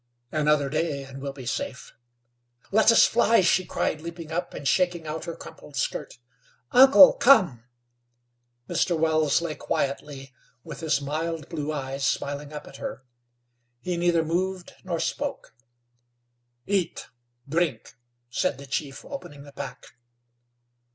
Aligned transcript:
"Another 0.31 0.67
day, 0.67 1.03
and 1.03 1.21
we'll 1.21 1.31
be 1.31 1.45
safe." 1.45 1.93
"Let 2.71 2.91
us 2.91 3.05
fly," 3.05 3.41
she 3.41 3.63
cried, 3.67 4.01
leaping 4.01 4.31
up 4.31 4.51
and 4.51 4.67
shaking 4.67 5.05
out 5.05 5.25
her 5.25 5.35
crumpled 5.35 5.75
skirt. 5.75 6.17
"Uncle, 6.71 7.13
come!" 7.13 7.65
Mr. 8.67 8.97
Wells 8.97 9.41
lay 9.41 9.53
quietly 9.53 10.33
with 10.63 10.79
his 10.79 11.01
mild 11.01 11.49
blue 11.49 11.71
eyes 11.71 12.03
smiling 12.03 12.51
up 12.51 12.65
at 12.67 12.77
her. 12.77 13.03
He 13.79 13.95
neither 13.95 14.25
moved 14.25 14.73
nor 14.83 14.99
spoke. 14.99 15.53
"Eat, 16.65 17.05
drink," 17.47 17.93
said 18.31 18.57
the 18.57 18.65
chief, 18.65 19.05
opening 19.05 19.43
the 19.43 19.53
pack. 19.53 19.85